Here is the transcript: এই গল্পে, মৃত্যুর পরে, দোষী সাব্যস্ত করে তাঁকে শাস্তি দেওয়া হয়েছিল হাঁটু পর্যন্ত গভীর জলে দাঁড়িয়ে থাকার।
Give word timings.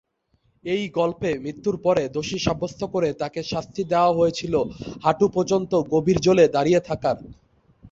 এই 0.63 0.83
গল্পে, 0.91 1.29
মৃত্যুর 1.43 1.75
পরে, 1.85 2.03
দোষী 2.09 2.37
সাব্যস্ত 2.39 2.81
করে 2.93 3.09
তাঁকে 3.13 3.41
শাস্তি 3.43 3.81
দেওয়া 3.83 4.11
হয়েছিল 4.13 4.53
হাঁটু 5.03 5.25
পর্যন্ত 5.35 5.71
গভীর 5.93 6.17
জলে 6.19 6.45
দাঁড়িয়ে 6.55 6.81
থাকার। 6.89 7.17